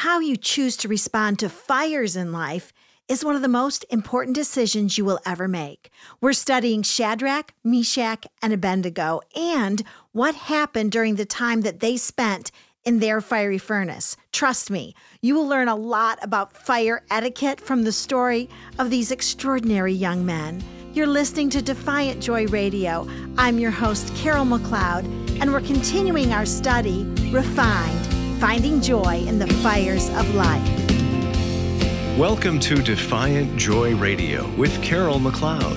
[0.00, 2.72] How you choose to respond to fires in life
[3.06, 5.90] is one of the most important decisions you will ever make.
[6.22, 9.82] We're studying Shadrach, Meshach, and Abednego and
[10.12, 12.50] what happened during the time that they spent
[12.82, 14.16] in their fiery furnace.
[14.32, 18.48] Trust me, you will learn a lot about fire etiquette from the story
[18.78, 20.64] of these extraordinary young men.
[20.94, 23.06] You're listening to Defiant Joy Radio.
[23.36, 25.04] I'm your host, Carol McLeod,
[25.42, 27.99] and we're continuing our study, Refined
[28.40, 30.66] Finding Joy in the Fires of Life.
[32.18, 35.76] Welcome to Defiant Joy Radio with Carol McLeod.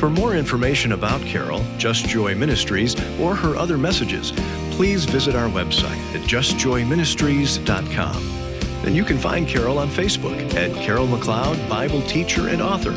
[0.00, 4.32] For more information about Carol, Just Joy Ministries, or her other messages,
[4.72, 8.16] please visit our website at justjoyministries.com.
[8.84, 12.90] And you can find Carol on Facebook at Carol McLeod, Bible teacher and author.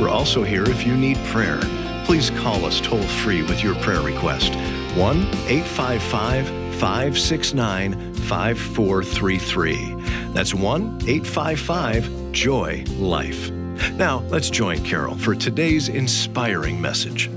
[0.00, 1.58] We're also here if you need prayer.
[2.04, 4.54] Please call us toll free with your prayer request
[4.94, 5.16] 1
[5.48, 10.32] 855 569 5433.
[10.32, 13.50] That's 1 855 Joy Life.
[13.92, 17.30] Now, let's join Carol for today's inspiring message.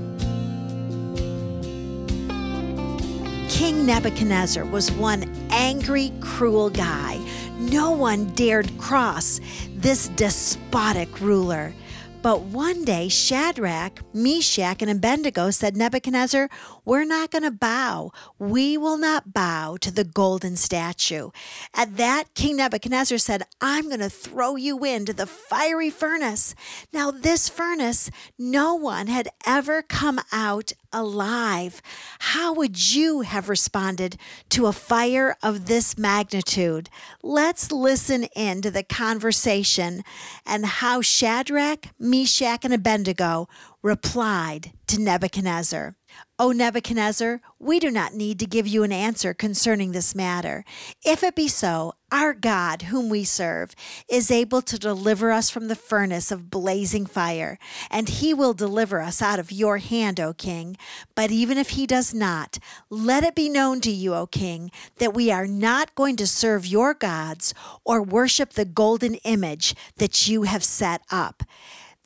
[3.48, 7.18] King Nebuchadnezzar was one angry, cruel guy.
[7.58, 9.40] No one dared cross
[9.76, 11.74] this despotic ruler.
[12.22, 16.50] But one day, Shadrach, Meshach, and Abednego said, Nebuchadnezzar,
[16.84, 18.12] we're not going to bow.
[18.38, 21.30] We will not bow to the golden statue.
[21.74, 26.54] At that, King Nebuchadnezzar said, I'm going to throw you into the fiery furnace.
[26.92, 31.80] Now, this furnace, no one had ever come out alive.
[32.18, 34.16] How would you have responded
[34.50, 36.88] to a fire of this magnitude?
[37.22, 40.04] Let's listen in to the conversation
[40.46, 43.48] and how Shadrach, Meshach, and Abednego
[43.82, 45.94] replied to Nebuchadnezzar.
[46.36, 50.64] O Nebuchadnezzar, we do not need to give you an answer concerning this matter.
[51.04, 53.76] If it be so, our God, whom we serve,
[54.08, 57.56] is able to deliver us from the furnace of blazing fire,
[57.88, 60.76] and he will deliver us out of your hand, O king.
[61.14, 62.58] But even if he does not,
[62.90, 66.66] let it be known to you, O king, that we are not going to serve
[66.66, 67.54] your gods
[67.84, 71.44] or worship the golden image that you have set up.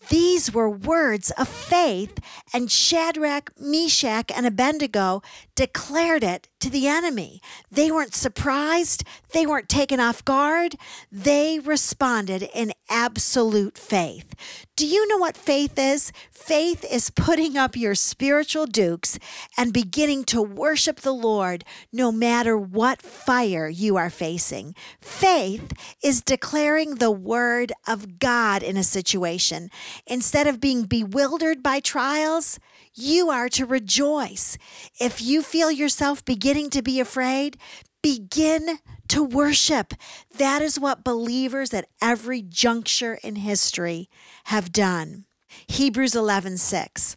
[0.09, 2.19] These were words of faith,
[2.53, 5.23] and Shadrach, Meshach, and Abednego
[5.55, 7.41] declared it to the enemy.
[7.71, 10.77] They weren't surprised, they weren't taken off guard.
[11.13, 14.35] They responded in absolute faith.
[14.77, 16.13] Do you know what faith is?
[16.31, 19.19] Faith is putting up your spiritual dukes
[19.57, 24.75] and beginning to worship the Lord no matter what fire you are facing.
[25.01, 25.73] Faith
[26.03, 29.71] is declaring the word of God in a situation.
[30.07, 32.59] Instead of being bewildered by trials,
[32.95, 34.57] you are to rejoice.
[35.01, 37.57] If you feel yourself beginning to be afraid,
[38.03, 38.79] begin
[39.09, 39.95] to worship.
[40.37, 44.09] That is what believers at every juncture in history
[44.45, 45.27] have done.
[45.69, 47.17] Hebrews 11:6.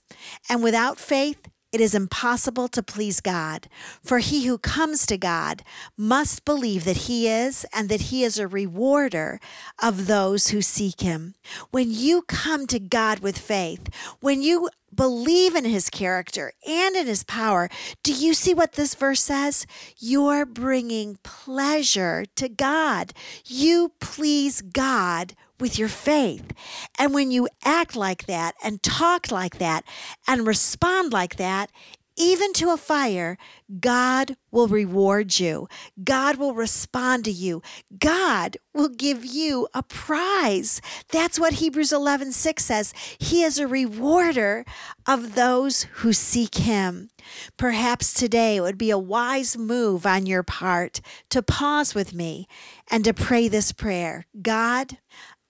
[0.49, 3.67] And without faith it is impossible to please God,
[4.01, 5.61] for he who comes to God
[5.95, 9.39] must believe that he is and that he is a rewarder
[9.77, 11.35] of those who seek him.
[11.69, 17.05] When you come to God with faith, when you believe in his character and in
[17.05, 17.69] his power,
[18.01, 19.67] do you see what this verse says?
[19.99, 23.13] You're bringing pleasure to God.
[23.45, 26.53] You please God with your faith.
[26.97, 29.83] And when you act like that and talk like that
[30.27, 31.71] and respond like that,
[32.17, 33.37] even to a fire,
[33.79, 35.67] God will reward you.
[36.03, 37.61] God will respond to you.
[37.97, 40.81] God will give you a prize.
[41.11, 42.93] That's what Hebrews 11 6 says.
[43.19, 44.65] He is a rewarder
[45.05, 47.09] of those who seek him.
[47.55, 52.47] Perhaps today it would be a wise move on your part to pause with me
[52.89, 54.97] and to pray this prayer God,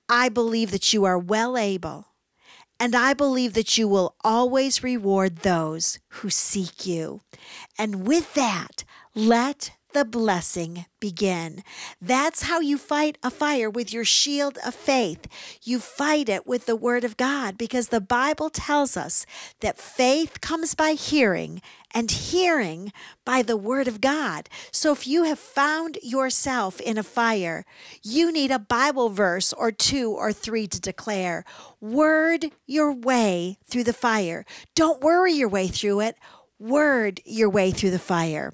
[0.10, 2.08] I believe that you are well able,
[2.80, 7.22] and I believe that you will always reward those who seek you.
[7.78, 8.84] And with that,
[9.16, 11.64] let the blessing begin.
[12.00, 15.28] That's how you fight a fire with your shield of faith.
[15.64, 19.26] You fight it with the Word of God because the Bible tells us
[19.62, 21.64] that faith comes by hearing
[21.96, 22.94] and hearing
[23.26, 24.50] by the Word of God.
[24.72, 27.66] So if you have found yourself in a fire,
[28.04, 31.44] you need a Bible verse or two or three to declare.
[31.82, 34.46] Word your way through the fire.
[34.76, 36.18] Don't worry your way through it.
[36.60, 38.54] Word your way through the fire.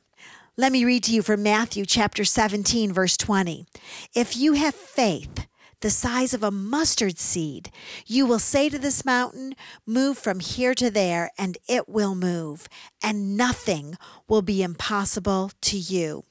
[0.55, 3.65] Let me read to you from Matthew chapter 17, verse 20.
[4.13, 5.47] If you have faith
[5.83, 7.69] the size of a mustard seed.
[8.05, 9.53] You will say to this mountain,
[9.85, 12.69] Move from here to there, and it will move,
[13.03, 13.97] and nothing
[14.29, 16.23] will be impossible to you.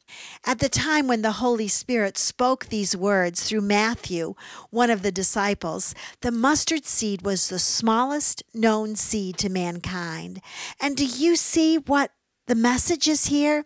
[0.47, 4.37] At the time when the Holy Spirit spoke these words through Matthew,
[4.71, 10.41] one of the disciples, the mustard seed was the smallest known seed to mankind.
[10.81, 12.11] And do you see what
[12.47, 13.65] the message is here?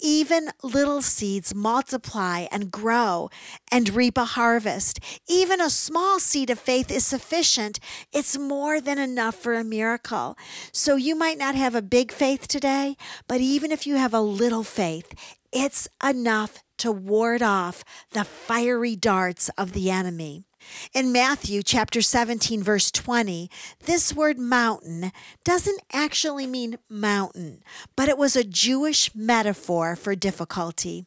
[0.00, 3.28] Even little seeds multiply and grow
[3.70, 4.98] and reap a harvest.
[5.28, 7.78] Even a small seed of faith is sufficient.
[8.12, 10.36] It's more than enough for a miracle.
[10.72, 12.96] So you might not have a big faith today,
[13.28, 15.12] but even if you have a little faith,
[15.52, 20.44] it's enough to ward off the fiery darts of the enemy.
[20.92, 23.50] In Matthew chapter 17, verse 20,
[23.84, 25.12] this word mountain
[25.44, 27.62] doesn't actually mean mountain,
[27.96, 31.06] but it was a Jewish metaphor for difficulty.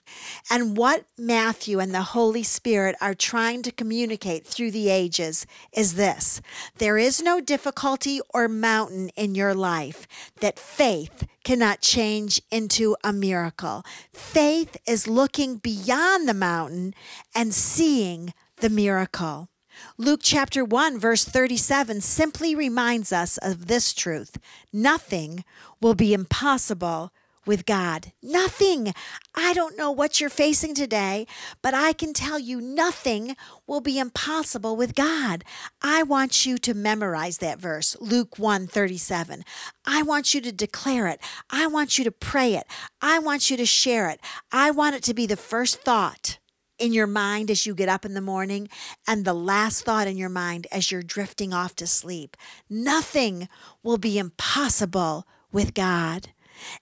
[0.49, 5.95] And what Matthew and the Holy Spirit are trying to communicate through the ages is
[5.95, 6.41] this
[6.77, 10.07] there is no difficulty or mountain in your life
[10.39, 13.85] that faith cannot change into a miracle.
[14.11, 16.93] Faith is looking beyond the mountain
[17.33, 19.49] and seeing the miracle.
[19.97, 24.37] Luke chapter 1, verse 37 simply reminds us of this truth
[24.73, 25.43] nothing
[25.79, 27.11] will be impossible
[27.45, 28.11] with God.
[28.21, 28.93] Nothing.
[29.33, 31.25] I don't know what you're facing today,
[31.61, 35.43] but I can tell you nothing will be impossible with God.
[35.81, 39.45] I want you to memorize that verse, Luke 1 37.
[39.85, 41.21] I want you to declare it.
[41.49, 42.67] I want you to pray it.
[43.01, 44.19] I want you to share it.
[44.51, 46.39] I want it to be the first thought
[46.79, 48.69] in your mind as you get up in the morning
[49.07, 52.37] and the last thought in your mind as you're drifting off to sleep.
[52.69, 53.49] Nothing
[53.83, 56.29] will be impossible with God.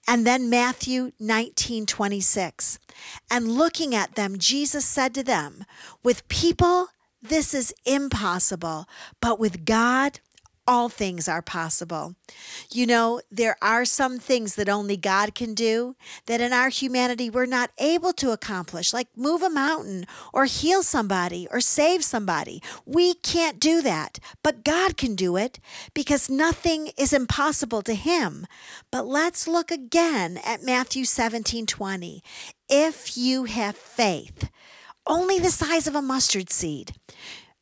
[0.08, 2.78] And then Matthew 19 26.
[3.30, 5.64] And looking at them, Jesus said to them,
[6.02, 6.88] With people,
[7.22, 8.86] this is impossible,
[9.20, 10.20] but with God,
[10.66, 12.14] all things are possible.
[12.70, 15.96] You know, there are some things that only God can do
[16.26, 20.82] that in our humanity we're not able to accomplish, like move a mountain or heal
[20.82, 22.62] somebody or save somebody.
[22.84, 25.58] We can't do that, but God can do it
[25.94, 28.46] because nothing is impossible to Him.
[28.90, 32.22] But let's look again at Matthew 17 20.
[32.68, 34.50] If you have faith,
[35.06, 36.92] only the size of a mustard seed,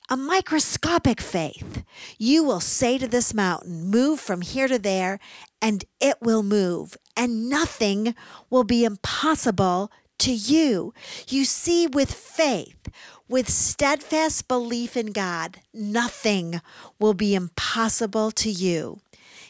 [0.08, 1.82] a microscopic faith.
[2.18, 5.18] You will say to this mountain, Move from here to there,
[5.62, 8.14] and it will move, and nothing
[8.50, 10.92] will be impossible to you.
[11.28, 12.88] You see, with faith,
[13.28, 16.60] with steadfast belief in God, nothing
[16.98, 19.00] will be impossible to you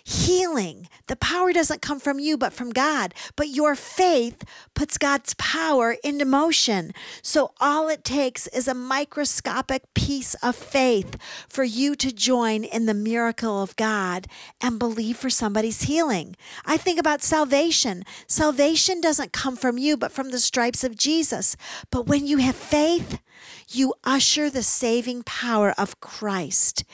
[0.05, 0.87] healing.
[1.07, 3.15] The power doesn't come from you, but from God.
[3.37, 6.93] But your faith puts God's power into motion.
[7.23, 11.17] So all it takes is a microscopic piece of faith
[11.49, 14.27] for you to join in the miracle of God
[14.61, 16.37] and believe for somebody's healing.
[16.67, 18.05] I think about salvation.
[18.27, 21.57] Salvation doesn't come from you, but from the stripes of Jesus.
[21.91, 23.21] But when you have faith,
[23.69, 26.85] you usher the saving power of Christ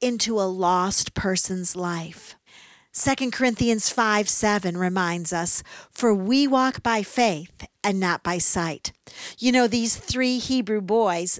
[0.00, 2.36] into a lost person's life.
[2.92, 8.92] 2 Corinthians 5 7 reminds us, For we walk by faith and not by sight.
[9.38, 11.38] You know, these three Hebrew boys,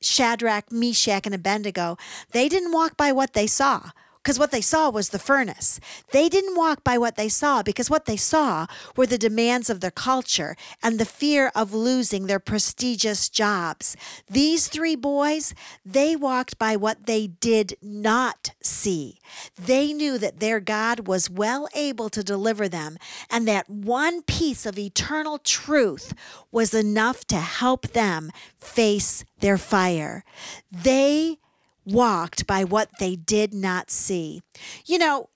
[0.00, 1.96] Shadrach, Meshach, and Abednego,
[2.30, 3.90] they didn't walk by what they saw
[4.22, 5.80] because what they saw was the furnace.
[6.12, 8.66] They didn't walk by what they saw because what they saw
[8.96, 13.96] were the demands of their culture and the fear of losing their prestigious jobs.
[14.30, 15.54] These three boys,
[15.84, 19.18] they walked by what they did not see.
[19.58, 22.98] They knew that their God was well able to deliver them
[23.28, 26.14] and that one piece of eternal truth
[26.52, 30.24] was enough to help them face their fire.
[30.70, 31.38] They
[31.84, 34.42] walked by what they did not see.
[34.86, 35.28] You know,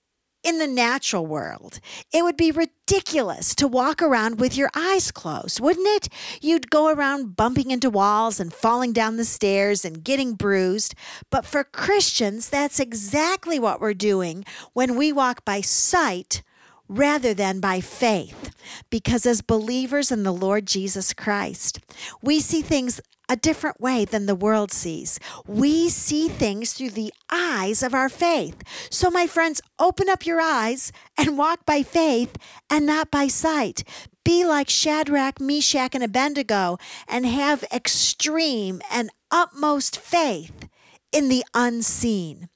[0.47, 1.81] in the natural world,
[2.12, 6.09] it would be ridiculous to walk around with your eyes closed, wouldn't it?
[6.41, 10.95] You'd go around bumping into walls and falling down the stairs and getting bruised.
[11.31, 16.45] But for Christians, that's exactly what we're doing when we walk by sight
[16.88, 18.55] rather than by faith.
[18.88, 21.81] Because as believers in the Lord Jesus Christ,
[22.23, 25.18] we see things a different way than the world sees.
[25.47, 28.62] We see things through the eyes of our faith.
[28.90, 32.37] So, my friends, open up your eyes and walk by faith
[32.71, 33.85] and not by sight.
[34.25, 36.78] Be like Shadrach, Meshach, and Abednego
[37.09, 40.68] and have extreme and utmost faith
[41.12, 42.49] in the unseen.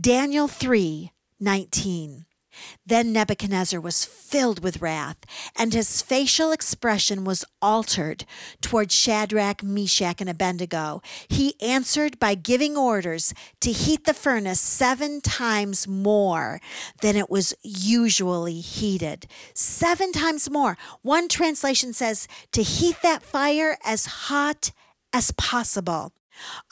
[0.00, 2.24] Daniel 3 19.
[2.84, 5.18] Then Nebuchadnezzar was filled with wrath,
[5.56, 8.24] and his facial expression was altered
[8.60, 11.02] toward Shadrach, Meshach, and Abednego.
[11.28, 16.60] He answered by giving orders to heat the furnace seven times more
[17.00, 19.26] than it was usually heated.
[19.54, 20.76] Seven times more.
[21.02, 24.72] One translation says to heat that fire as hot
[25.12, 26.12] as possible.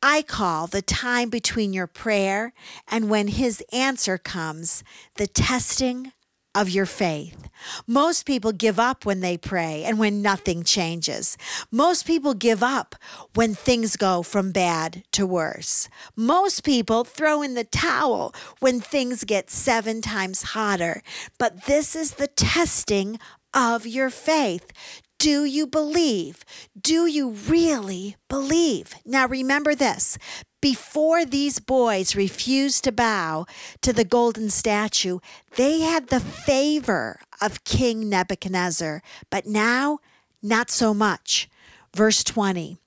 [0.02, 2.54] I call the time between your prayer
[2.88, 4.84] and when His answer comes
[5.16, 6.12] the testing
[6.56, 7.50] of your faith.
[7.86, 11.38] Most people give up when they pray and when nothing changes.
[11.72, 12.96] Most people give up
[13.34, 15.90] when things go from bad to worse.
[16.16, 21.02] Most people throw in the towel when things get seven times hotter.
[21.38, 23.20] But this is the testing
[23.54, 24.72] of your faith.
[25.18, 26.44] Do you believe?
[26.80, 28.96] Do you really believe?
[29.06, 30.18] Now remember this
[30.66, 33.46] before these boys refused to bow
[33.84, 35.20] to the golden statue,
[35.58, 40.00] they had the favor of King Nebuchadnezzar, but now,
[40.42, 41.48] not so much.
[41.96, 42.80] Verse 20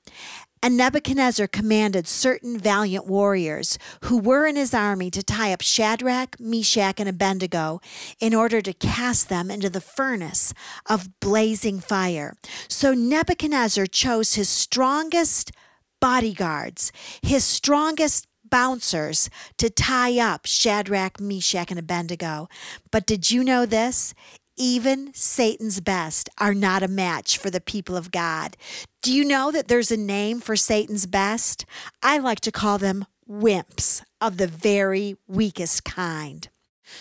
[0.60, 6.34] and Nebuchadnezzar commanded certain valiant warriors who were in his army to tie up Shadrach,
[6.40, 7.80] Meshach, and Abednego
[8.18, 10.52] in order to cast them into the furnace
[10.86, 12.34] of blazing fire.
[12.66, 15.52] So Nebuchadnezzar chose his strongest
[16.00, 19.28] bodyguards, his strongest bouncers
[19.58, 22.48] to tie up Shadrach, Meshach, and Abednego.
[22.90, 24.14] But did you know this?
[24.56, 28.56] Even Satan's best are not a match for the people of God.
[29.02, 31.64] Do you know that there's a name for Satan's best?
[32.02, 36.48] I like to call them wimps of the very weakest kind.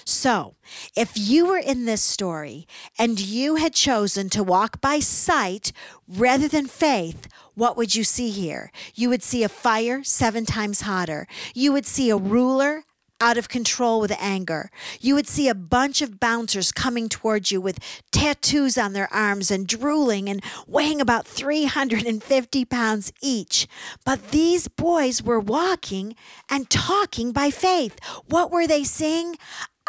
[0.06, 0.56] So,
[0.96, 2.68] if you were in this story
[2.98, 5.72] and you had chosen to walk by sight
[6.08, 8.72] rather than faith, what would you see here?
[8.94, 11.28] You would see a fire seven times hotter.
[11.54, 12.84] You would see a ruler
[13.20, 14.70] out of control with anger.
[15.00, 17.80] You would see a bunch of bouncers coming towards you with
[18.12, 23.68] tattoos on their arms and drooling and weighing about 350 pounds each.
[24.06, 26.16] But these boys were walking
[26.50, 27.98] and talking by faith.
[28.28, 29.38] What were they saying?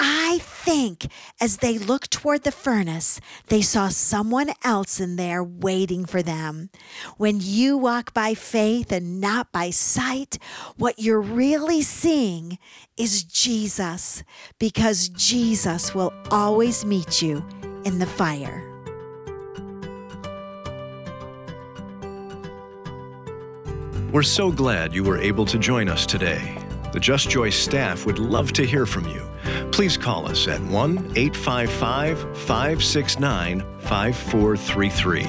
[0.01, 6.05] I think as they looked toward the furnace, they saw someone else in there waiting
[6.05, 6.71] for them.
[7.17, 10.39] When you walk by faith and not by sight,
[10.77, 12.59] what you're really seeing
[12.97, 14.23] is Jesus,
[14.59, 17.45] because Jesus will always meet you
[17.85, 18.65] in the fire.
[24.13, 26.57] We're so glad you were able to join us today.
[26.93, 29.29] The Just Joy staff would love to hear from you.
[29.73, 35.27] Please call us at 1 855 569 5433.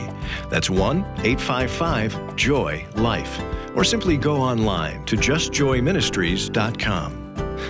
[0.49, 3.41] That's 1 855 Joy Life.
[3.75, 7.19] Or simply go online to justjoyministries.com.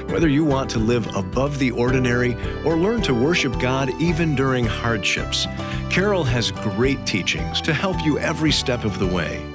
[0.08, 2.36] Whether you want to live above the ordinary
[2.66, 5.46] or learn to worship God even during hardships,
[5.90, 9.46] Carol has great teachings to help you every step of the way.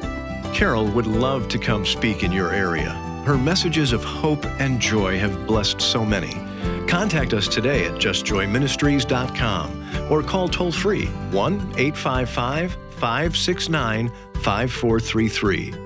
[0.52, 2.90] Carol would love to come speak in your area.
[3.24, 6.36] Her messages of hope and joy have blessed so many.
[6.86, 14.12] Contact us today at justjoyministries.com or call toll free 1 855 569
[14.42, 15.84] 5433.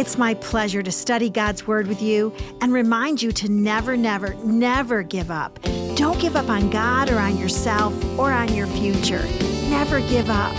[0.00, 4.32] It's my pleasure to study God's Word with you and remind you to never, never,
[4.36, 5.58] never give up.
[5.94, 9.22] Don't give up on God or on yourself or on your future.
[9.68, 10.56] Never give up.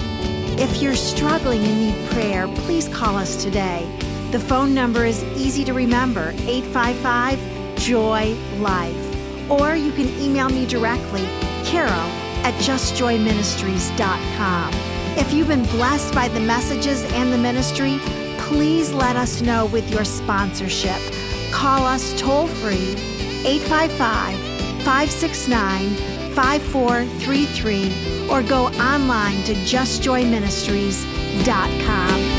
[0.61, 3.89] If you're struggling and need prayer, please call us today.
[4.29, 7.39] The phone number is easy to remember 855
[7.77, 9.49] Joy Life.
[9.49, 11.23] Or you can email me directly,
[11.65, 11.89] carol
[12.45, 14.73] at justjoyministries.com.
[15.17, 17.97] If you've been blessed by the messages and the ministry,
[18.37, 21.01] please let us know with your sponsorship.
[21.49, 22.93] Call us toll free
[23.47, 24.37] 855
[24.85, 32.30] 569 5433 or go online to justjoyministries.com.